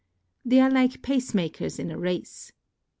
They 0.43 0.59
are 0.59 0.71
hke 0.71 1.01
pacemakers 1.03 1.79
in 1.79 1.91
a 1.91 1.99
race. 1.99 2.51